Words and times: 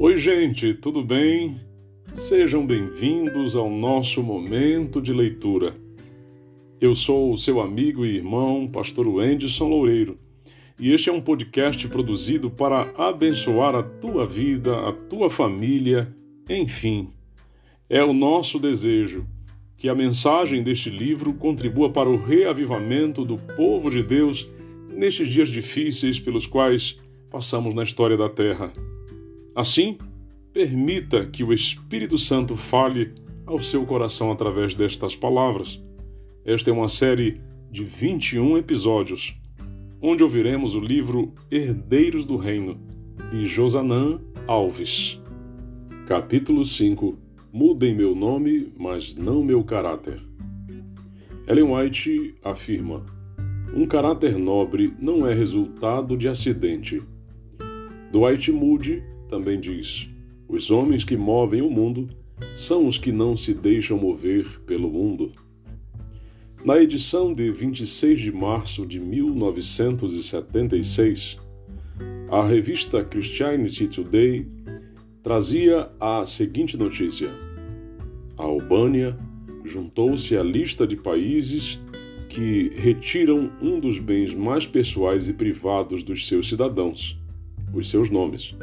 Oi, 0.00 0.16
gente, 0.16 0.74
tudo 0.74 1.02
bem? 1.02 1.56
Sejam 2.14 2.64
bem-vindos 2.64 3.56
ao 3.56 3.68
nosso 3.68 4.22
momento 4.22 5.02
de 5.02 5.12
leitura. 5.12 5.74
Eu 6.80 6.94
sou 6.94 7.32
o 7.32 7.36
seu 7.36 7.60
amigo 7.60 8.06
e 8.06 8.14
irmão, 8.14 8.68
Pastor 8.68 9.08
Wenderson 9.08 9.66
Loureiro, 9.66 10.16
e 10.78 10.92
este 10.92 11.10
é 11.10 11.12
um 11.12 11.20
podcast 11.20 11.88
produzido 11.88 12.48
para 12.48 12.92
abençoar 12.96 13.74
a 13.74 13.82
tua 13.82 14.24
vida, 14.24 14.88
a 14.88 14.92
tua 14.92 15.28
família, 15.28 16.14
enfim. 16.48 17.10
É 17.90 18.04
o 18.04 18.12
nosso 18.12 18.60
desejo 18.60 19.26
que 19.76 19.88
a 19.88 19.96
mensagem 19.96 20.62
deste 20.62 20.90
livro 20.90 21.34
contribua 21.34 21.90
para 21.90 22.08
o 22.08 22.14
reavivamento 22.14 23.24
do 23.24 23.36
povo 23.36 23.90
de 23.90 24.04
Deus 24.04 24.48
nestes 24.88 25.28
dias 25.28 25.48
difíceis 25.48 26.20
pelos 26.20 26.46
quais 26.46 26.96
passamos 27.28 27.74
na 27.74 27.82
história 27.82 28.16
da 28.16 28.28
Terra. 28.28 28.72
Assim, 29.58 29.98
permita 30.52 31.26
que 31.26 31.42
o 31.42 31.52
Espírito 31.52 32.16
Santo 32.16 32.54
fale 32.54 33.12
ao 33.44 33.58
seu 33.58 33.84
coração 33.84 34.30
através 34.30 34.72
destas 34.72 35.16
palavras. 35.16 35.82
Esta 36.44 36.70
é 36.70 36.72
uma 36.72 36.88
série 36.88 37.40
de 37.68 37.82
21 37.82 38.56
episódios, 38.56 39.36
onde 40.00 40.22
ouviremos 40.22 40.76
o 40.76 40.80
livro 40.80 41.34
Herdeiros 41.50 42.24
do 42.24 42.36
Reino, 42.36 42.78
de 43.32 43.46
Josanã 43.46 44.20
Alves. 44.46 45.20
Capítulo 46.06 46.64
5 46.64 47.18
Mudem 47.52 47.96
meu 47.96 48.14
nome, 48.14 48.72
mas 48.78 49.16
não 49.16 49.42
meu 49.42 49.64
caráter. 49.64 50.22
Ellen 51.48 51.74
White 51.74 52.36
afirma: 52.44 53.04
Um 53.74 53.86
caráter 53.88 54.38
nobre 54.38 54.94
não 55.00 55.26
é 55.26 55.34
resultado 55.34 56.16
de 56.16 56.28
acidente. 56.28 57.02
Dwight 58.12 58.52
Moody 58.52 59.02
também 59.28 59.60
diz: 59.60 60.08
os 60.48 60.70
homens 60.70 61.04
que 61.04 61.16
movem 61.16 61.62
o 61.62 61.70
mundo 61.70 62.08
são 62.54 62.86
os 62.86 62.98
que 62.98 63.12
não 63.12 63.36
se 63.36 63.52
deixam 63.52 63.98
mover 63.98 64.60
pelo 64.66 64.90
mundo. 64.90 65.32
Na 66.64 66.82
edição 66.82 67.32
de 67.32 67.50
26 67.50 68.18
de 68.18 68.32
março 68.32 68.84
de 68.84 68.98
1976, 68.98 71.38
a 72.30 72.44
revista 72.44 73.04
Christianity 73.04 73.88
Today 73.88 74.46
trazia 75.22 75.90
a 76.00 76.24
seguinte 76.24 76.76
notícia: 76.76 77.30
A 78.36 78.42
Albânia 78.42 79.16
juntou-se 79.64 80.36
à 80.36 80.42
lista 80.42 80.86
de 80.86 80.96
países 80.96 81.78
que 82.28 82.72
retiram 82.74 83.50
um 83.60 83.78
dos 83.78 83.98
bens 83.98 84.34
mais 84.34 84.66
pessoais 84.66 85.28
e 85.28 85.32
privados 85.32 86.02
dos 86.02 86.26
seus 86.26 86.48
cidadãos, 86.48 87.18
os 87.72 87.88
seus 87.88 88.10
nomes. 88.10 88.54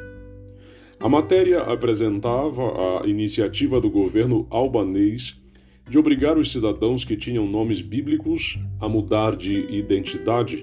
A 0.99 1.09
matéria 1.09 1.61
apresentava 1.61 3.01
a 3.03 3.07
iniciativa 3.07 3.79
do 3.79 3.89
governo 3.89 4.47
albanês 4.49 5.39
de 5.88 5.99
obrigar 5.99 6.38
os 6.38 6.51
cidadãos 6.51 7.03
que 7.03 7.15
tinham 7.15 7.45
nomes 7.45 7.81
bíblicos 7.81 8.57
a 8.79 8.89
mudar 8.89 9.35
de 9.35 9.53
identidade. 9.75 10.61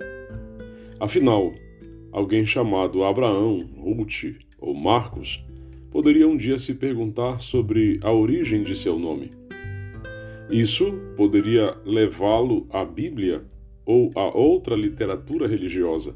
Afinal, 0.98 1.52
alguém 2.10 2.44
chamado 2.44 3.04
Abraão, 3.04 3.60
Ruth 3.76 4.34
ou 4.58 4.74
Marcos 4.74 5.44
poderia 5.90 6.26
um 6.26 6.36
dia 6.36 6.58
se 6.58 6.74
perguntar 6.74 7.40
sobre 7.40 8.00
a 8.02 8.10
origem 8.10 8.64
de 8.64 8.74
seu 8.74 8.98
nome. 8.98 9.30
Isso 10.50 10.92
poderia 11.16 11.76
levá-lo 11.84 12.66
à 12.70 12.84
Bíblia 12.84 13.44
ou 13.84 14.10
a 14.16 14.36
outra 14.36 14.74
literatura 14.74 15.46
religiosa 15.46 16.14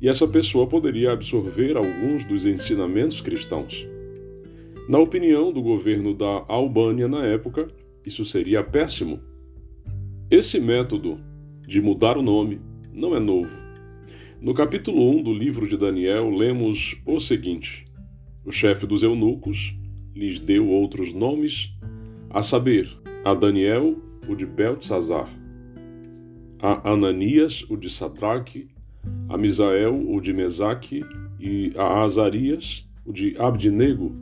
e 0.00 0.08
essa 0.08 0.26
pessoa 0.26 0.66
poderia 0.66 1.12
absorver 1.12 1.76
alguns 1.76 2.24
dos 2.24 2.44
ensinamentos 2.44 3.20
cristãos. 3.20 3.86
Na 4.88 4.98
opinião 4.98 5.52
do 5.52 5.62
governo 5.62 6.12
da 6.12 6.44
Albânia 6.46 7.08
na 7.08 7.24
época, 7.24 7.68
isso 8.06 8.24
seria 8.24 8.62
péssimo. 8.62 9.20
Esse 10.30 10.60
método 10.60 11.18
de 11.66 11.80
mudar 11.80 12.18
o 12.18 12.22
nome 12.22 12.60
não 12.92 13.16
é 13.16 13.20
novo. 13.20 13.56
No 14.40 14.52
capítulo 14.52 15.10
1 15.18 15.22
do 15.22 15.32
livro 15.32 15.66
de 15.66 15.76
Daniel, 15.76 16.28
lemos 16.28 17.00
o 17.06 17.18
seguinte: 17.18 17.86
O 18.44 18.52
chefe 18.52 18.86
dos 18.86 19.02
eunucos 19.02 19.74
lhes 20.14 20.38
deu 20.38 20.68
outros 20.68 21.14
nomes, 21.14 21.72
a 22.28 22.42
saber, 22.42 22.90
a 23.24 23.32
Daniel, 23.32 23.96
o 24.28 24.34
de 24.34 24.44
Beltesazar, 24.44 25.28
a 26.60 26.92
Ananias, 26.92 27.64
o 27.70 27.76
de 27.76 27.88
Sadraque, 27.88 28.68
a 29.28 29.36
Misael, 29.36 29.94
o 30.08 30.20
de 30.20 30.32
Mesaque, 30.32 31.04
e 31.38 31.72
a 31.76 32.02
Azarias, 32.02 32.88
o 33.04 33.12
de 33.12 33.36
Abdinego. 33.38 34.14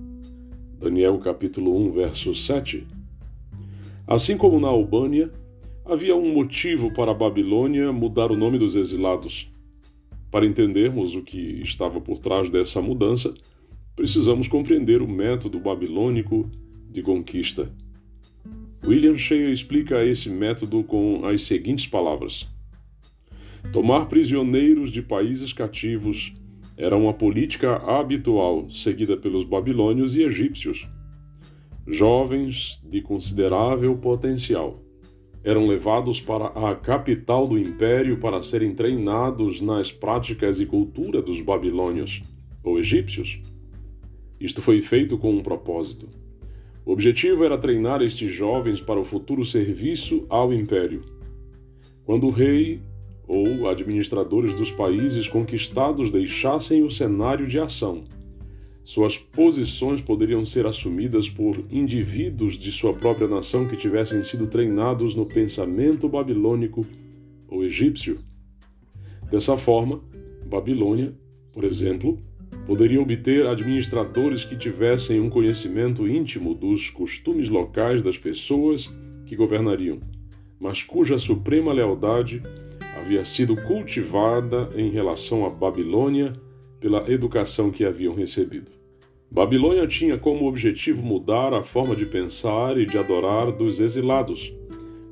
Daniel 0.78 1.19
capítulo 1.19 1.76
1, 1.87 1.93
verso 1.93 2.34
7. 2.34 2.87
Assim 4.06 4.37
como 4.37 4.59
na 4.59 4.69
Albânia, 4.69 5.31
havia 5.84 6.16
um 6.16 6.32
motivo 6.32 6.92
para 6.92 7.12
a 7.12 7.15
Babilônia 7.15 7.92
mudar 7.92 8.32
o 8.32 8.37
nome 8.37 8.59
dos 8.59 8.75
exilados. 8.75 9.50
Para 10.31 10.47
entendermos 10.47 11.15
o 11.15 11.22
que 11.22 11.60
estava 11.62 12.00
por 12.00 12.19
trás 12.19 12.50
dessa 12.50 12.81
mudança, 12.81 13.32
precisamos 13.94 14.48
compreender 14.48 15.03
o 15.03 15.09
método 15.09 15.60
babilônico 15.60 16.50
de 16.91 17.03
conquista. 17.03 17.71
William 18.84 19.16
Shea 19.16 19.50
explica 19.50 20.04
esse 20.04 20.28
método 20.28 20.82
com 20.82 21.25
as 21.25 21.42
seguintes 21.42 21.87
palavras: 21.87 22.48
Tomar 23.71 24.06
prisioneiros 24.06 24.91
de 24.91 25.03
países 25.03 25.53
cativos 25.53 26.34
era 26.77 26.97
uma 26.97 27.12
política 27.12 27.77
habitual 27.77 28.69
seguida 28.71 29.17
pelos 29.17 29.45
babilônios 29.45 30.15
e 30.17 30.23
egípcios. 30.23 30.89
Jovens 31.87 32.81
de 32.84 33.01
considerável 33.01 33.97
potencial 33.97 34.83
eram 35.45 35.67
levados 35.67 36.21
para 36.21 36.47
a 36.47 36.75
capital 36.75 37.47
do 37.47 37.59
império 37.59 38.19
para 38.19 38.43
serem 38.43 38.75
treinados 38.75 39.61
nas 39.61 39.91
práticas 39.91 40.61
e 40.61 40.67
cultura 40.67 41.21
dos 41.21 41.41
babilônios 41.41 42.22
ou 42.62 42.78
egípcios. 42.78 43.41
Isto 44.41 44.62
foi 44.62 44.81
feito 44.83 45.19
com 45.19 45.33
um 45.33 45.43
propósito. 45.43 46.09
O 46.84 46.93
objetivo 46.93 47.45
era 47.45 47.59
treinar 47.59 48.03
estes 48.03 48.31
jovens 48.33 48.81
para 48.81 48.99
o 48.99 49.05
futuro 49.05 49.45
serviço 49.45 50.27
ao 50.28 50.53
império. 50.53 51.03
Quando 52.05 52.27
o 52.27 52.31
rei 52.31 52.81
ou 53.34 53.66
administradores 53.66 54.53
dos 54.53 54.70
países 54.70 55.26
conquistados 55.26 56.10
deixassem 56.10 56.82
o 56.82 56.91
cenário 56.91 57.47
de 57.47 57.59
ação. 57.59 58.04
Suas 58.84 59.16
posições 59.16 60.03
poderiam 60.03 60.44
ser 60.44 60.66
assumidas 60.66 61.31
por 61.31 61.56
indivíduos 61.71 62.59
de 62.59 62.71
sua 62.71 62.92
própria 62.92 63.26
nação 63.26 63.66
que 63.66 63.76
tivessem 63.76 64.22
sido 64.22 64.48
treinados 64.48 65.15
no 65.15 65.25
pensamento 65.25 66.09
babilônico 66.09 66.84
ou 67.48 67.65
egípcio. 67.65 68.19
Dessa 69.31 69.56
forma, 69.56 70.00
Babilônia, 70.44 71.15
por 71.53 71.65
exemplo, 71.65 72.19
poderia 72.66 73.00
obter 73.00 73.47
administradores 73.47 74.44
que 74.44 74.56
tivessem 74.56 75.21
um 75.21 75.31
conhecimento 75.31 76.06
íntimo 76.06 76.54
dos 76.54 76.91
costumes 76.91 77.48
locais 77.48 78.03
das 78.03 78.19
pessoas 78.19 78.92
que 79.25 79.34
governariam, 79.34 80.00
mas 80.60 80.82
cuja 80.82 81.19
suprema 81.19 81.72
lealdade 81.72 82.42
havia 82.97 83.25
sido 83.25 83.56
cultivada 83.56 84.69
em 84.76 84.91
relação 84.91 85.47
à 85.47 85.50
Babilônia 85.50 86.32
pela 86.78 87.10
educação 87.10 87.70
que 87.70 87.84
haviam 87.84 88.14
recebido. 88.14 88.70
Babilônia 89.30 89.86
tinha 89.86 90.19
como 90.19 90.47
objetivo 90.47 91.03
mudar 91.03 91.54
a 91.54 91.62
forma 91.62 91.97
de 91.97 92.04
pensar 92.04 92.76
e 92.76 92.84
de 92.84 92.98
adorar 92.98 93.50
dos 93.50 93.80
exilados, 93.80 94.53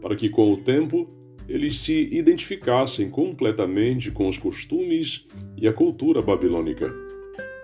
para 0.01 0.15
que 0.15 0.29
com 0.29 0.53
o 0.53 0.59
tempo 0.59 1.09
eles 1.49 1.79
se 1.79 2.09
identificassem 2.13 3.09
completamente 3.09 4.11
com 4.11 4.29
os 4.29 4.37
costumes 4.37 5.27
e 5.57 5.67
a 5.67 5.73
cultura 5.73 6.21
babilônica. 6.21 6.93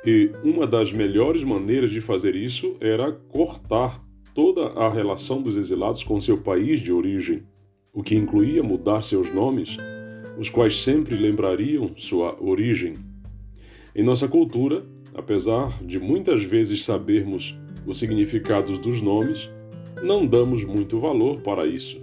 E 0.05 0.31
uma 0.43 0.67
das 0.67 0.93
melhores 0.93 1.45
maneiras 1.45 1.91
de 1.91 2.01
fazer 2.01 2.35
isso 2.35 2.77
era 2.81 3.13
cortar 3.13 4.03
toda 4.35 4.69
a 4.69 4.89
relação 4.89 5.43
dos 5.43 5.57
exilados 5.57 6.03
com 6.05 6.21
seu 6.21 6.39
país 6.39 6.81
de 6.81 6.93
origem, 6.93 7.43
o 7.93 8.03
que 8.03 8.15
incluía 8.15 8.63
mudar 8.63 9.03
seus 9.03 9.33
nomes 9.33 9.77
os 10.39 10.51
quais 10.51 10.83
sempre 10.83 11.17
lembrariam 11.17 11.91
sua 11.97 12.37
origem. 12.43 12.95
Em 13.95 14.03
nossa 14.03 14.29
cultura, 14.29 14.85
apesar 15.15 15.83
de 15.83 15.99
muitas 15.99 16.43
vezes 16.43 16.85
sabermos 16.85 17.59
os 17.87 17.99
significados 17.99 18.79
dos 18.79 19.01
nomes, 19.01 19.51
não 20.03 20.27
damos 20.27 20.65
muito 20.65 21.01
valor 21.01 21.41
para 21.41 21.67
isso. 21.67 21.99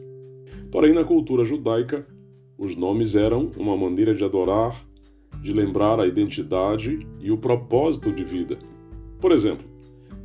Porém, 0.71 0.93
na 0.93 1.03
cultura 1.03 1.43
judaica, 1.43 2.07
os 2.57 2.75
nomes 2.75 3.15
eram 3.15 3.51
uma 3.57 3.77
maneira 3.77 4.15
de 4.15 4.23
adorar, 4.23 4.83
de 5.41 5.53
lembrar 5.53 5.99
a 5.99 6.07
identidade 6.07 7.05
e 7.19 7.31
o 7.31 7.37
propósito 7.37 8.11
de 8.11 8.23
vida. 8.23 8.57
Por 9.19 9.31
exemplo, 9.31 9.65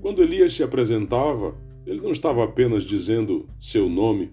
quando 0.00 0.22
Elias 0.22 0.54
se 0.54 0.62
apresentava, 0.62 1.54
ele 1.86 2.00
não 2.00 2.12
estava 2.12 2.44
apenas 2.44 2.84
dizendo 2.84 3.46
seu 3.60 3.88
nome, 3.88 4.30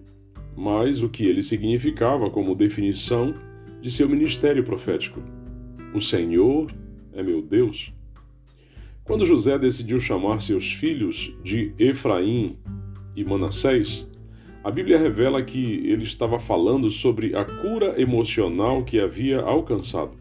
mas 0.56 1.02
o 1.02 1.08
que 1.08 1.26
ele 1.26 1.42
significava 1.42 2.30
como 2.30 2.54
definição 2.54 3.34
de 3.86 3.92
seu 3.92 4.08
ministério 4.08 4.64
profético. 4.64 5.22
O 5.94 6.00
Senhor 6.00 6.74
é 7.12 7.22
meu 7.22 7.40
Deus. 7.40 7.94
Quando 9.04 9.24
José 9.24 9.56
decidiu 9.56 10.00
chamar 10.00 10.42
seus 10.42 10.72
filhos 10.72 11.32
de 11.44 11.72
Efraim 11.78 12.58
e 13.14 13.22
Manassés, 13.22 14.10
a 14.64 14.72
Bíblia 14.72 14.98
revela 14.98 15.40
que 15.40 15.88
ele 15.88 16.02
estava 16.02 16.36
falando 16.36 16.90
sobre 16.90 17.36
a 17.36 17.44
cura 17.44 17.94
emocional 18.02 18.82
que 18.82 18.98
havia 18.98 19.40
alcançado. 19.40 20.16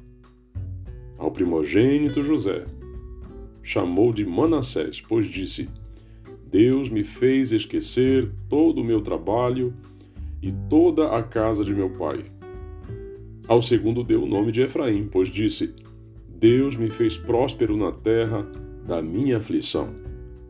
Ao 1.17 1.31
primogênito 1.31 2.21
José, 2.21 2.65
chamou 3.63 4.13
de 4.13 4.23
Manassés, 4.23 5.01
pois 5.01 5.25
disse: 5.25 5.67
Deus 6.51 6.87
me 6.87 7.03
fez 7.03 7.51
esquecer 7.51 8.31
todo 8.47 8.81
o 8.81 8.83
meu 8.83 9.01
trabalho 9.01 9.73
e 10.39 10.51
toda 10.69 11.17
a 11.17 11.23
casa 11.23 11.65
de 11.65 11.73
meu 11.73 11.89
pai. 11.89 12.25
Ao 13.47 13.61
segundo 13.61 14.03
deu 14.03 14.23
o 14.23 14.27
nome 14.27 14.51
de 14.51 14.61
Efraim, 14.61 15.07
pois 15.11 15.27
disse: 15.27 15.73
Deus 16.27 16.75
me 16.75 16.89
fez 16.89 17.15
próspero 17.15 17.77
na 17.77 17.91
terra 17.91 18.45
da 18.87 19.01
minha 19.01 19.37
aflição. 19.37 19.89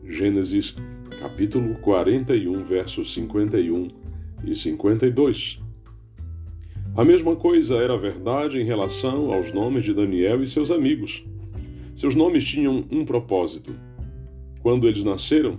Gênesis 0.02 0.74
capítulo 1.20 1.74
41, 1.76 2.64
versos 2.64 3.12
51 3.12 3.88
e 4.44 4.56
52. 4.56 5.60
A 6.96 7.04
mesma 7.04 7.36
coisa 7.36 7.76
era 7.76 7.98
verdade 7.98 8.58
em 8.58 8.64
relação 8.64 9.30
aos 9.30 9.52
nomes 9.52 9.84
de 9.84 9.92
Daniel 9.92 10.42
e 10.42 10.46
seus 10.46 10.70
amigos. 10.70 11.22
Seus 11.94 12.14
nomes 12.14 12.44
tinham 12.44 12.84
um 12.90 13.04
propósito. 13.04 13.74
Quando 14.62 14.88
eles 14.88 15.04
nasceram, 15.04 15.58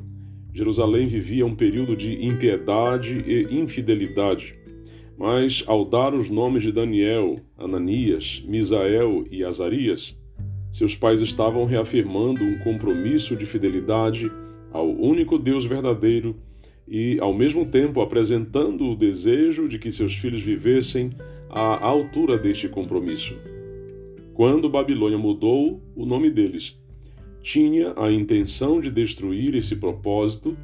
Jerusalém 0.51 1.06
vivia 1.06 1.45
um 1.45 1.56
período 1.56 1.95
de 1.95 2.25
impiedade 2.25 3.24
e 3.28 3.56
infidelidade. 3.56 4.56
Mas 5.18 5.64
ao 5.66 5.84
dar 5.84 6.14
os 6.14 6.30
nomes 6.30 6.62
de 6.62 6.72
Daniel, 6.72 7.36
Ananias, 7.58 8.44
Misael 8.48 9.25
e 9.31 9.44
Azarias, 9.44 10.16
seus 10.69 10.96
pais 10.96 11.22
estavam 11.22 11.66
reafirmando 11.66 12.44
um 12.44 12.60
compromisso 12.60 13.36
de 13.36 13.46
fidelidade 13.46 14.31
ao 14.72 14.88
único 14.88 15.40
Deus 15.40 15.66
verdadeiro 15.66 16.36
e, 16.88 17.18
ao 17.19 17.34
mesmo 17.34 17.66
tempo, 17.66 18.00
apresentando 18.00 18.86
o 18.86 18.96
desejo 18.96 19.68
de 19.68 19.80
que 19.80 19.92
seus 19.92 20.14
filhos 20.14 20.42
vivessem 20.42 21.12
à 21.50 21.84
altura 21.84 22.38
deste 22.38 22.69
compromisso. 22.69 23.36
Quando 24.34 24.69
Babilônia 24.69 25.18
mudou 25.18 25.81
o 25.96 26.06
nome 26.06 26.30
deles, 26.30 26.80
tinha 27.42 27.94
a 27.98 28.12
intenção 28.12 28.80
de 28.80 28.92
destruir 28.92 29.56
esse 29.56 29.78
propósito 29.78 30.56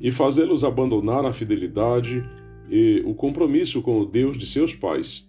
e 0.00 0.12
fazê-los 0.12 0.62
abandonar 0.62 1.24
a 1.24 1.32
fidelidade 1.32 2.22
e 2.68 3.02
o 3.04 3.14
compromisso 3.14 3.82
com 3.82 4.00
o 4.00 4.04
Deus 4.04 4.36
de 4.36 4.46
seus 4.46 4.74
pais. 4.74 5.28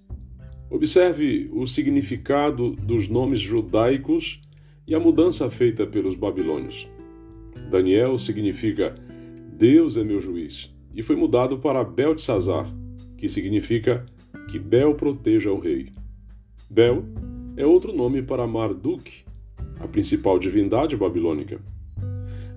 Observe 0.70 1.50
o 1.54 1.66
significado 1.66 2.72
dos 2.72 3.08
nomes 3.08 3.40
judaicos 3.40 4.42
e 4.86 4.94
a 4.94 5.00
mudança 5.00 5.50
feita 5.50 5.86
pelos 5.86 6.16
babilônios. 6.16 6.88
Daniel 7.70 8.18
significa 8.18 8.96
Deus 9.54 9.98
é 9.98 10.04
meu 10.04 10.20
juiz 10.20 10.74
e 10.94 11.02
foi 11.02 11.16
mudado 11.16 11.60
para 11.60 11.84
Beltesazar, 11.84 12.72
que 13.18 13.28
significa 13.30 14.06
que 14.50 14.60
Bel 14.60 14.96
proteja 14.96 15.52
o 15.52 15.60
rei. 15.60 15.90
Bel 16.70 17.04
é 17.56 17.66
outro 17.66 17.94
nome 17.94 18.22
para 18.22 18.48
Marduk, 18.48 19.24
a 19.80 19.88
principal 19.88 20.40
divindade 20.40 20.96
babilônica. 20.96 21.60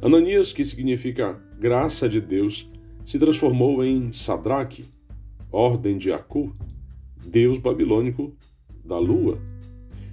Ananias, 0.02 0.52
que 0.52 0.64
significa 0.64 1.38
graça 1.58 2.08
de 2.08 2.20
Deus, 2.20 2.70
se 3.04 3.18
transformou 3.18 3.84
em 3.84 4.12
Sadraque, 4.12 4.84
ordem 5.50 5.98
de 5.98 6.12
Acu, 6.12 6.54
deus 7.24 7.58
babilônico 7.58 8.32
da 8.84 8.98
lua. 8.98 9.38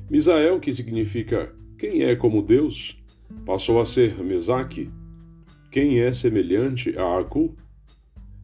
Misael, 0.09 0.59
que 0.59 0.73
significa 0.73 1.53
quem 1.77 2.03
é 2.03 2.15
como 2.15 2.41
Deus, 2.41 2.97
passou 3.45 3.79
a 3.79 3.85
ser 3.85 4.17
Mesaque, 4.23 4.89
quem 5.71 5.99
é 5.99 6.11
semelhante 6.11 6.97
a 6.97 7.19
Acu. 7.19 7.55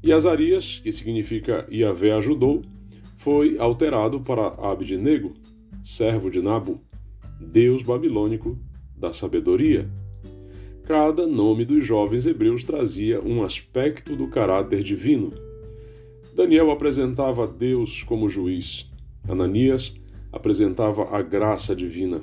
E 0.03 0.11
Azarias, 0.11 0.79
que 0.79 0.91
significa 0.91 1.65
Yahvé 1.71 2.11
ajudou, 2.11 2.61
foi 3.15 3.57
alterado 3.57 4.19
para 4.19 4.47
Abednego, 4.69 5.33
servo 5.81 6.29
de 6.29 6.41
Nabu, 6.41 6.81
deus 7.39 7.81
babilônico 7.81 8.57
da 8.97 9.13
sabedoria. 9.13 9.89
Cada 10.85 11.25
nome 11.25 11.63
dos 11.63 11.85
jovens 11.85 12.25
hebreus 12.25 12.65
trazia 12.65 13.21
um 13.21 13.41
aspecto 13.41 14.18
do 14.18 14.27
caráter 14.27 14.83
divino. 14.83 15.31
Daniel 16.35 16.71
apresentava 16.71 17.47
Deus 17.47 18.03
como 18.03 18.27
juiz. 18.27 18.91
Ananias 19.25 19.95
apresentava 20.30 21.15
a 21.15 21.21
graça 21.21 21.74
divina. 21.74 22.21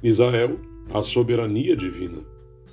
Isael, 0.00 0.60
a 0.94 1.02
soberania 1.02 1.76
divina. 1.76 2.18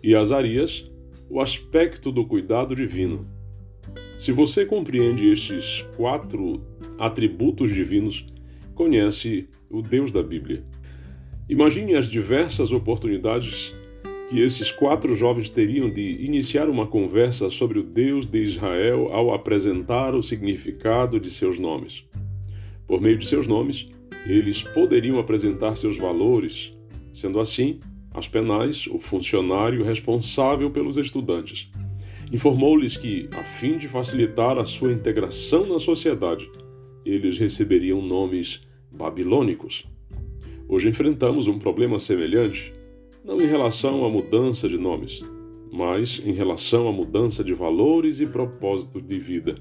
E 0.03 0.13
Azarias, 0.13 0.87
o 1.27 1.41
aspecto 1.41 2.11
do 2.11 2.23
cuidado 2.27 2.75
divino. 2.75 3.25
Se 4.19 4.31
você 4.31 4.63
compreende 4.63 5.27
estes 5.27 5.81
quatro 5.97 6.61
atributos 6.99 7.71
divinos, 7.71 8.27
conhece 8.75 9.47
o 9.71 9.81
Deus 9.81 10.11
da 10.11 10.21
Bíblia. 10.21 10.63
Imagine 11.49 11.95
as 11.95 12.07
diversas 12.07 12.71
oportunidades 12.71 13.73
que 14.33 14.41
esses 14.41 14.71
quatro 14.71 15.13
jovens 15.13 15.47
teriam 15.47 15.91
de 15.91 16.25
iniciar 16.25 16.67
uma 16.67 16.87
conversa 16.87 17.51
sobre 17.51 17.77
o 17.77 17.83
Deus 17.83 18.25
de 18.25 18.41
Israel 18.41 19.09
ao 19.11 19.31
apresentar 19.31 20.15
o 20.15 20.23
significado 20.23 21.19
de 21.19 21.29
seus 21.29 21.59
nomes. 21.59 22.03
Por 22.87 22.99
meio 22.99 23.15
de 23.15 23.27
seus 23.27 23.45
nomes, 23.45 23.91
eles 24.25 24.63
poderiam 24.63 25.19
apresentar 25.19 25.75
seus 25.75 25.99
valores, 25.99 26.75
sendo 27.11 27.39
assim, 27.39 27.79
Aspenais, 28.11 28.87
o 28.87 28.97
funcionário 28.97 29.83
responsável 29.83 30.71
pelos 30.71 30.97
estudantes, 30.97 31.69
informou-lhes 32.31 32.97
que, 32.97 33.29
a 33.33 33.43
fim 33.43 33.77
de 33.77 33.87
facilitar 33.87 34.57
a 34.57 34.65
sua 34.65 34.91
integração 34.91 35.63
na 35.67 35.77
sociedade, 35.77 36.49
eles 37.05 37.37
receberiam 37.37 38.01
nomes 38.01 38.65
babilônicos. 38.91 39.85
Hoje 40.67 40.89
enfrentamos 40.89 41.47
um 41.47 41.59
problema 41.59 41.99
semelhante 41.99 42.73
não 43.23 43.41
em 43.41 43.45
relação 43.45 44.03
à 44.03 44.09
mudança 44.09 44.67
de 44.67 44.77
nomes, 44.77 45.21
mas 45.71 46.21
em 46.23 46.33
relação 46.33 46.87
à 46.89 46.91
mudança 46.91 47.43
de 47.43 47.53
valores 47.53 48.19
e 48.19 48.27
propósitos 48.27 49.01
de 49.01 49.17
vida. 49.17 49.55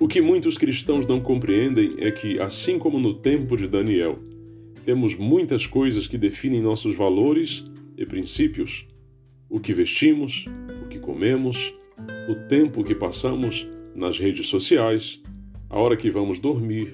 O 0.00 0.08
que 0.08 0.20
muitos 0.20 0.58
cristãos 0.58 1.06
não 1.06 1.20
compreendem 1.20 1.94
é 1.98 2.10
que, 2.10 2.38
assim 2.40 2.78
como 2.78 2.98
no 2.98 3.14
tempo 3.14 3.56
de 3.56 3.68
Daniel, 3.68 4.18
temos 4.84 5.14
muitas 5.14 5.66
coisas 5.66 6.06
que 6.08 6.18
definem 6.18 6.60
nossos 6.60 6.94
valores 6.94 7.64
e 7.96 8.04
princípios: 8.04 8.86
o 9.48 9.60
que 9.60 9.72
vestimos, 9.72 10.44
o 10.84 10.88
que 10.88 10.98
comemos, 10.98 11.72
o 12.28 12.34
tempo 12.48 12.84
que 12.84 12.94
passamos 12.94 13.66
nas 13.94 14.18
redes 14.18 14.48
sociais, 14.48 15.22
a 15.70 15.78
hora 15.78 15.96
que 15.96 16.10
vamos 16.10 16.38
dormir, 16.38 16.92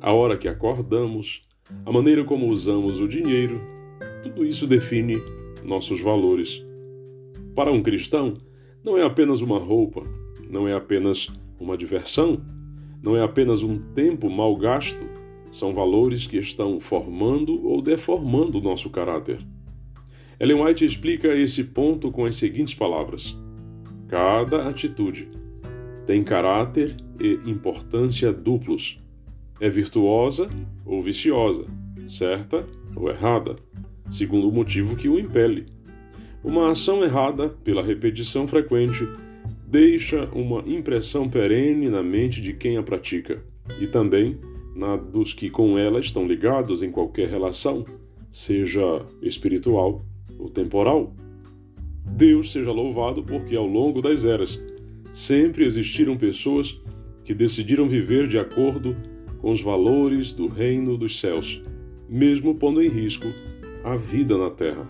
a 0.00 0.12
hora 0.12 0.36
que 0.36 0.46
acordamos, 0.46 1.42
a 1.84 1.90
maneira 1.90 2.22
como 2.22 2.48
usamos 2.48 3.00
o 3.00 3.08
dinheiro 3.08 3.75
tudo 4.26 4.44
isso 4.44 4.66
define 4.66 5.22
nossos 5.62 6.00
valores. 6.00 6.64
Para 7.54 7.70
um 7.70 7.80
cristão, 7.80 8.34
não 8.84 8.98
é 8.98 9.04
apenas 9.04 9.40
uma 9.40 9.58
roupa, 9.58 10.02
não 10.50 10.66
é 10.66 10.74
apenas 10.74 11.28
uma 11.60 11.76
diversão, 11.76 12.44
não 13.00 13.16
é 13.16 13.22
apenas 13.22 13.62
um 13.62 13.78
tempo 13.78 14.28
mal 14.28 14.56
gasto, 14.56 15.04
são 15.50 15.72
valores 15.72 16.26
que 16.26 16.38
estão 16.38 16.80
formando 16.80 17.64
ou 17.64 17.80
deformando 17.80 18.58
o 18.58 18.60
nosso 18.60 18.90
caráter. 18.90 19.38
Ellen 20.40 20.62
White 20.62 20.84
explica 20.84 21.28
esse 21.28 21.62
ponto 21.62 22.10
com 22.10 22.24
as 22.24 22.34
seguintes 22.34 22.74
palavras: 22.74 23.38
Cada 24.08 24.68
atitude 24.68 25.28
tem 26.04 26.24
caráter 26.24 26.96
e 27.20 27.38
importância 27.48 28.32
duplos. 28.32 29.00
É 29.60 29.70
virtuosa 29.70 30.50
ou 30.84 31.00
viciosa, 31.00 31.64
certa 32.06 32.66
ou 32.94 33.08
errada 33.08 33.56
segundo 34.10 34.48
o 34.48 34.52
motivo 34.52 34.96
que 34.96 35.08
o 35.08 35.18
impele. 35.18 35.66
Uma 36.42 36.70
ação 36.70 37.02
errada, 37.02 37.48
pela 37.48 37.82
repetição 37.82 38.46
frequente, 38.46 39.06
deixa 39.66 40.26
uma 40.32 40.60
impressão 40.66 41.28
perene 41.28 41.88
na 41.88 42.02
mente 42.02 42.40
de 42.40 42.52
quem 42.52 42.76
a 42.76 42.82
pratica 42.82 43.42
e 43.80 43.86
também 43.86 44.38
na 44.74 44.96
dos 44.96 45.32
que 45.32 45.50
com 45.50 45.78
ela 45.78 45.98
estão 45.98 46.26
ligados 46.26 46.82
em 46.82 46.90
qualquer 46.90 47.28
relação, 47.28 47.84
seja 48.30 49.02
espiritual 49.22 50.04
ou 50.38 50.50
temporal. 50.50 51.14
Deus 52.04 52.52
seja 52.52 52.70
louvado 52.70 53.22
porque 53.22 53.56
ao 53.56 53.66
longo 53.66 54.00
das 54.00 54.24
eras 54.24 54.62
sempre 55.10 55.64
existiram 55.64 56.16
pessoas 56.16 56.80
que 57.24 57.34
decidiram 57.34 57.88
viver 57.88 58.28
de 58.28 58.38
acordo 58.38 58.94
com 59.38 59.50
os 59.50 59.60
valores 59.60 60.32
do 60.32 60.46
reino 60.46 60.96
dos 60.96 61.18
céus, 61.18 61.60
mesmo 62.08 62.54
pondo 62.54 62.82
em 62.82 62.88
risco 62.88 63.26
a 63.86 63.94
vida 63.94 64.36
na 64.36 64.50
terra. 64.50 64.84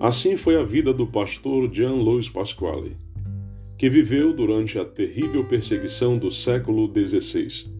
Assim 0.00 0.38
foi 0.38 0.56
a 0.56 0.62
vida 0.62 0.90
do 0.90 1.06
pastor 1.06 1.70
Jean 1.70 1.96
Louis 1.96 2.30
Pasquale, 2.30 2.96
que 3.76 3.90
viveu 3.90 4.32
durante 4.32 4.78
a 4.78 4.86
terrível 4.86 5.44
perseguição 5.44 6.16
do 6.16 6.30
século 6.30 6.90
XVI. 6.90 7.70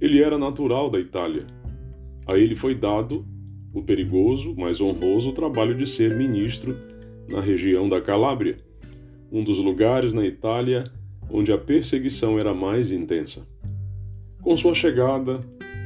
Ele 0.00 0.22
era 0.22 0.38
natural 0.38 0.88
da 0.88 1.00
Itália. 1.00 1.44
A 2.24 2.38
ele 2.38 2.54
foi 2.54 2.72
dado 2.72 3.26
o 3.74 3.82
perigoso, 3.82 4.54
mas 4.56 4.80
honroso 4.80 5.32
trabalho 5.32 5.74
de 5.74 5.88
ser 5.88 6.16
ministro 6.16 6.76
na 7.28 7.40
região 7.40 7.88
da 7.88 8.00
Calábria, 8.00 8.58
um 9.32 9.42
dos 9.42 9.58
lugares 9.58 10.12
na 10.12 10.24
Itália 10.24 10.84
onde 11.28 11.52
a 11.52 11.58
perseguição 11.58 12.38
era 12.38 12.54
mais 12.54 12.92
intensa. 12.92 13.44
Com 14.40 14.56
sua 14.56 14.72
chegada, 14.72 15.40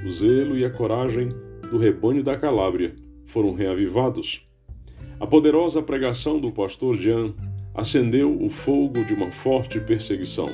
o 0.05 0.11
zelo 0.11 0.59
e 0.59 0.65
a 0.67 0.69
coragem 0.69 1.31
do 1.71 1.79
rebanho 1.79 2.23
da 2.23 2.37
Calábria 2.37 2.95
foram 3.27 3.53
reavivados. 3.53 4.47
A 5.21 5.27
poderosa 5.27 5.83
pregação 5.83 6.41
do 6.41 6.51
pastor 6.53 6.97
Jean 6.97 7.35
acendeu 7.75 8.35
o 8.43 8.49
fogo 8.49 9.05
de 9.05 9.13
uma 9.13 9.31
forte 9.31 9.79
perseguição. 9.79 10.49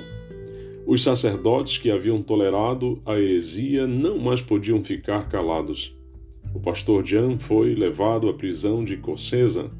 Os 0.84 1.02
sacerdotes 1.02 1.78
que 1.78 1.90
haviam 1.90 2.20
tolerado 2.20 3.00
a 3.06 3.14
heresia 3.14 3.86
não 3.86 4.18
mais 4.18 4.40
podiam 4.40 4.82
ficar 4.82 5.28
calados. 5.28 5.96
O 6.52 6.58
pastor 6.58 7.04
Jean 7.06 7.38
foi 7.38 7.74
levado 7.74 8.28
à 8.28 8.34
prisão 8.34 8.84
de 8.84 8.96
Cossesa, 8.96 9.70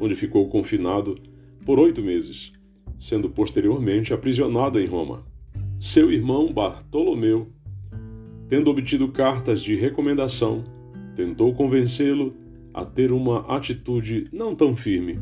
onde 0.00 0.16
ficou 0.16 0.48
confinado 0.48 1.16
por 1.64 1.78
oito 1.78 2.02
meses, 2.02 2.52
sendo 2.98 3.30
posteriormente 3.30 4.12
aprisionado 4.12 4.80
em 4.80 4.86
Roma. 4.86 5.24
Seu 5.78 6.10
irmão 6.10 6.52
Bartolomeu, 6.52 7.48
tendo 8.48 8.70
obtido 8.70 9.08
cartas 9.08 9.62
de 9.62 9.76
recomendação, 9.76 10.64
tentou 11.14 11.54
convencê-lo 11.54 12.34
a 12.72 12.84
ter 12.84 13.12
uma 13.12 13.40
atitude 13.56 14.28
não 14.32 14.54
tão 14.54 14.74
firme 14.74 15.18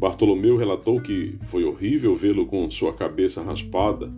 Bartolomeu 0.00 0.56
relatou 0.56 0.98
que 0.98 1.34
foi 1.42 1.62
horrível 1.62 2.16
vê-lo 2.16 2.46
com 2.46 2.70
sua 2.70 2.94
cabeça 2.94 3.42
raspada, 3.42 4.10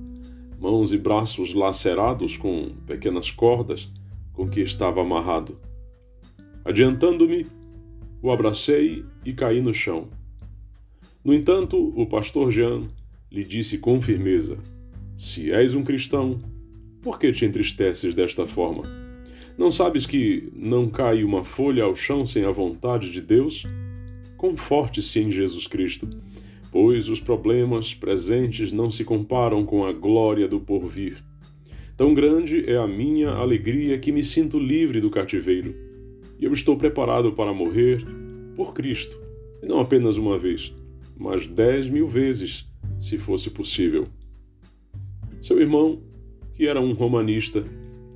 mãos 0.60 0.92
e 0.92 0.96
braços 0.96 1.52
lacerados 1.54 2.36
com 2.36 2.70
pequenas 2.86 3.32
cordas 3.32 3.92
com 4.32 4.48
que 4.48 4.60
estava 4.60 5.02
amarrado. 5.02 5.58
Adiantando-me, 6.64 7.48
o 8.22 8.30
abracei 8.30 9.04
e 9.24 9.32
caí 9.32 9.60
no 9.60 9.74
chão. 9.74 10.06
No 11.24 11.34
entanto, 11.34 11.92
o 11.96 12.06
pastor 12.06 12.52
Jean 12.52 12.82
lhe 13.28 13.42
disse 13.42 13.76
com 13.76 14.00
firmeza: 14.00 14.58
Se 15.16 15.50
és 15.50 15.74
um 15.74 15.82
cristão, 15.82 16.38
por 17.02 17.18
que 17.18 17.32
te 17.32 17.44
entristeces 17.44 18.14
desta 18.14 18.46
forma? 18.46 19.01
Não 19.56 19.70
sabes 19.70 20.06
que 20.06 20.50
não 20.54 20.88
cai 20.88 21.22
uma 21.22 21.44
folha 21.44 21.84
ao 21.84 21.94
chão 21.94 22.26
sem 22.26 22.44
a 22.44 22.50
vontade 22.50 23.10
de 23.10 23.20
Deus? 23.20 23.66
conforte-se 24.42 25.20
em 25.20 25.30
Jesus 25.30 25.68
Cristo, 25.68 26.08
pois 26.72 27.08
os 27.08 27.20
problemas 27.20 27.94
presentes 27.94 28.72
não 28.72 28.90
se 28.90 29.04
comparam 29.04 29.64
com 29.64 29.86
a 29.86 29.92
glória 29.92 30.48
do 30.48 30.58
porvir. 30.58 31.22
Tão 31.96 32.12
grande 32.12 32.68
é 32.68 32.76
a 32.76 32.88
minha 32.88 33.30
alegria 33.30 34.00
que 34.00 34.10
me 34.10 34.20
sinto 34.20 34.58
livre 34.58 35.00
do 35.00 35.10
cativeiro, 35.10 35.76
e 36.40 36.44
eu 36.44 36.52
estou 36.52 36.76
preparado 36.76 37.30
para 37.30 37.54
morrer 37.54 38.04
por 38.56 38.74
Cristo, 38.74 39.16
e 39.62 39.66
não 39.66 39.78
apenas 39.78 40.16
uma 40.16 40.36
vez, 40.36 40.74
mas 41.16 41.46
dez 41.46 41.88
mil 41.88 42.08
vezes, 42.08 42.68
se 42.98 43.18
fosse 43.18 43.48
possível. 43.48 44.08
Seu 45.40 45.60
irmão, 45.60 46.02
que 46.52 46.66
era 46.66 46.80
um 46.80 46.94
romanista, 46.94 47.64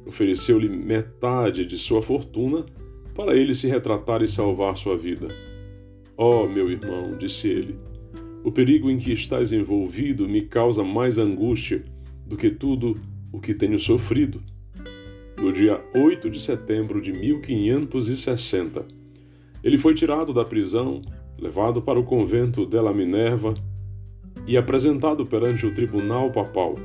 ofereceu-lhe 0.06 0.68
metade 0.68 1.66
de 1.66 1.76
sua 1.76 2.00
fortuna 2.00 2.64
para 3.14 3.34
ele 3.34 3.54
se 3.54 3.66
retratar 3.66 4.22
e 4.22 4.28
salvar 4.28 4.76
sua 4.76 4.96
vida. 4.96 5.28
Oh, 6.16 6.46
meu 6.46 6.70
irmão, 6.70 7.16
disse 7.18 7.48
ele, 7.48 7.78
o 8.44 8.52
perigo 8.52 8.88
em 8.88 8.98
que 8.98 9.12
estás 9.12 9.52
envolvido 9.52 10.28
me 10.28 10.42
causa 10.42 10.84
mais 10.84 11.18
angústia 11.18 11.84
do 12.24 12.36
que 12.36 12.50
tudo 12.50 12.94
o 13.32 13.40
que 13.40 13.52
tenho 13.52 13.78
sofrido. 13.78 14.40
No 15.38 15.52
dia 15.52 15.82
8 15.94 16.30
de 16.30 16.40
setembro 16.40 17.00
de 17.00 17.12
1560, 17.12 18.86
ele 19.62 19.76
foi 19.76 19.94
tirado 19.94 20.32
da 20.32 20.44
prisão, 20.44 21.02
levado 21.38 21.82
para 21.82 21.98
o 21.98 22.04
convento 22.04 22.64
della 22.64 22.94
Minerva 22.94 23.54
e 24.46 24.56
apresentado 24.56 25.26
perante 25.26 25.66
o 25.66 25.74
tribunal 25.74 26.30
papal. 26.30 26.76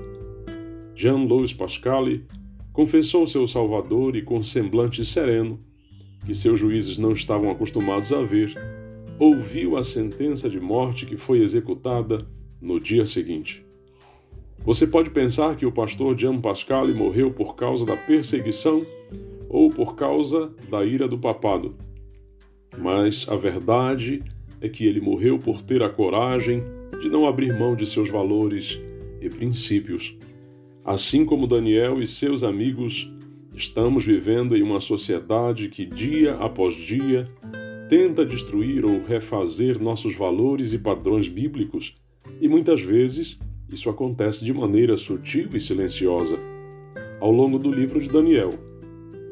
Jean-Louis 0.95 1.53
Pascali 1.53 2.25
confessou 2.73 3.27
seu 3.27 3.47
Salvador 3.47 4.15
e, 4.15 4.21
com 4.21 4.41
semblante 4.43 5.03
sereno, 5.05 5.59
que 6.25 6.35
seus 6.35 6.59
juízes 6.59 6.97
não 6.97 7.11
estavam 7.11 7.49
acostumados 7.49 8.13
a 8.13 8.21
ver, 8.21 8.53
ouviu 9.19 9.77
a 9.77 9.83
sentença 9.83 10.49
de 10.49 10.59
morte 10.59 11.05
que 11.05 11.17
foi 11.17 11.41
executada 11.41 12.27
no 12.61 12.79
dia 12.79 13.05
seguinte. 13.05 13.65
Você 14.63 14.85
pode 14.85 15.09
pensar 15.09 15.55
que 15.55 15.65
o 15.65 15.71
pastor 15.71 16.15
Jean 16.17 16.39
Pascali 16.39 16.93
morreu 16.93 17.31
por 17.31 17.55
causa 17.55 17.83
da 17.85 17.97
perseguição 17.97 18.85
ou 19.49 19.69
por 19.69 19.95
causa 19.95 20.53
da 20.69 20.85
ira 20.85 21.07
do 21.07 21.17
papado. 21.17 21.75
Mas 22.77 23.27
a 23.27 23.35
verdade 23.35 24.23
é 24.61 24.69
que 24.69 24.85
ele 24.85 25.01
morreu 25.01 25.39
por 25.39 25.61
ter 25.61 25.81
a 25.81 25.89
coragem 25.89 26.63
de 27.01 27.09
não 27.09 27.27
abrir 27.27 27.57
mão 27.57 27.75
de 27.75 27.85
seus 27.87 28.09
valores 28.09 28.79
e 29.19 29.29
princípios. 29.29 30.15
Assim 30.83 31.23
como 31.23 31.45
Daniel 31.45 31.99
e 31.99 32.07
seus 32.07 32.43
amigos, 32.43 33.11
estamos 33.53 34.03
vivendo 34.03 34.57
em 34.57 34.63
uma 34.63 34.79
sociedade 34.79 35.69
que, 35.69 35.85
dia 35.85 36.33
após 36.37 36.73
dia, 36.73 37.29
tenta 37.87 38.25
destruir 38.25 38.83
ou 38.83 39.03
refazer 39.03 39.79
nossos 39.79 40.15
valores 40.15 40.73
e 40.73 40.79
padrões 40.79 41.27
bíblicos, 41.27 41.93
e 42.41 42.47
muitas 42.47 42.81
vezes 42.81 43.37
isso 43.71 43.91
acontece 43.91 44.43
de 44.43 44.51
maneira 44.51 44.97
sutil 44.97 45.49
e 45.53 45.59
silenciosa. 45.59 46.39
Ao 47.19 47.31
longo 47.31 47.59
do 47.59 47.71
livro 47.71 48.01
de 48.01 48.09
Daniel, 48.09 48.49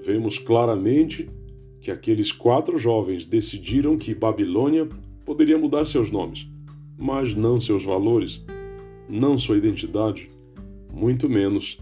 vemos 0.05 0.37
claramente 0.37 1.27
que 1.81 1.89
aqueles 1.89 2.31
quatro 2.31 2.77
jovens 2.77 3.25
decidiram 3.25 3.97
que 3.97 4.13
Babilônia 4.13 4.87
poderia 5.25 5.57
mudar 5.57 5.85
seus 5.85 6.11
nomes, 6.11 6.47
mas 6.95 7.33
não 7.35 7.59
seus 7.59 7.83
valores, 7.83 8.45
não 9.09 9.35
sua 9.35 9.57
identidade, 9.57 10.29
muito 10.91 11.29
menos 11.29 11.79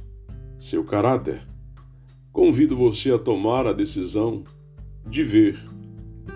seu 0.57 0.83
caráter. 0.83 1.41
Convido 2.31 2.75
você 2.75 3.11
a 3.11 3.17
tomar 3.17 3.65
a 3.65 3.73
decisão 3.73 4.43
de 5.09 5.23
ver 5.23 5.57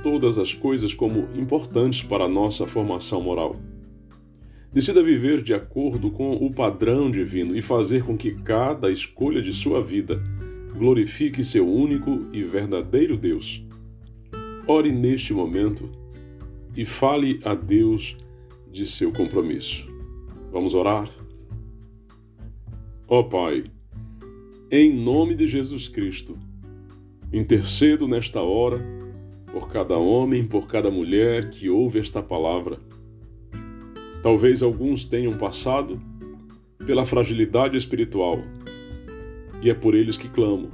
todas 0.02 0.38
as 0.38 0.54
coisas 0.54 0.94
como 0.94 1.28
importantes 1.36 2.04
para 2.04 2.26
a 2.26 2.30
nossa 2.30 2.66
formação 2.66 3.22
moral. 3.22 3.56
Decida 4.74 5.04
viver 5.04 5.42
de 5.42 5.54
acordo 5.54 6.10
com 6.10 6.34
o 6.34 6.52
padrão 6.52 7.12
divino 7.12 7.56
e 7.56 7.62
fazer 7.62 8.04
com 8.04 8.16
que 8.16 8.32
cada 8.32 8.90
escolha 8.90 9.42
de 9.42 9.52
sua 9.52 9.82
vida 9.84 10.24
glorifique 10.74 11.44
seu 11.44 11.68
único 11.68 12.26
e 12.32 12.42
verdadeiro 12.42 13.18
Deus. 13.18 13.64
Ore 14.66 14.92
neste 14.92 15.34
momento 15.34 15.90
e 16.76 16.86
fale 16.86 17.42
a 17.44 17.54
Deus 17.54 18.18
de 18.72 18.88
seu 18.88 19.12
compromisso. 19.12 19.86
Vamos 20.52 20.74
orar? 20.74 21.21
Ó 23.14 23.20
oh, 23.20 23.24
Pai, 23.26 23.66
em 24.72 24.94
nome 24.94 25.36
de 25.36 25.46
Jesus 25.46 25.90
Cristo, 25.90 26.40
intercedo 27.34 28.08
nesta 28.08 28.40
hora 28.40 28.82
por 29.52 29.68
cada 29.68 29.98
homem, 29.98 30.48
por 30.48 30.66
cada 30.66 30.90
mulher 30.90 31.50
que 31.50 31.70
ouve 31.70 32.00
esta 32.00 32.24
palavra. 32.24 32.80
Talvez 34.24 34.64
alguns 34.64 35.04
tenham 35.04 35.38
passado 35.38 36.02
pela 36.86 37.04
fragilidade 37.04 37.76
espiritual, 37.76 38.40
e 39.62 39.70
é 39.70 39.74
por 39.74 39.94
eles 39.94 40.16
que 40.16 40.30
clamo, 40.30 40.70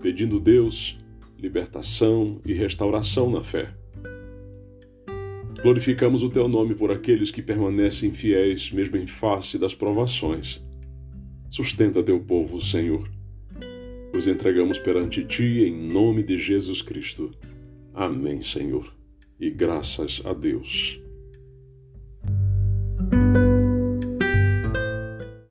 pedindo 0.00 0.38
Deus 0.38 0.96
libertação 1.36 2.40
e 2.46 2.52
restauração 2.52 3.28
na 3.28 3.42
fé. 3.42 3.74
Glorificamos 5.60 6.22
o 6.22 6.30
teu 6.30 6.46
nome 6.46 6.76
por 6.76 6.92
aqueles 6.92 7.32
que 7.32 7.42
permanecem 7.42 8.12
fiéis 8.12 8.70
mesmo 8.70 8.96
em 8.96 9.08
face 9.08 9.58
das 9.58 9.74
provações. 9.74 10.62
Sustenta 11.52 12.02
teu 12.02 12.18
povo, 12.18 12.62
Senhor. 12.62 13.06
Os 14.16 14.26
entregamos 14.26 14.78
perante 14.78 15.22
ti 15.22 15.64
em 15.64 15.86
nome 15.86 16.22
de 16.22 16.38
Jesus 16.38 16.80
Cristo. 16.80 17.30
Amém, 17.92 18.40
Senhor, 18.40 18.90
e 19.38 19.50
graças 19.50 20.22
a 20.24 20.32
Deus. 20.32 21.01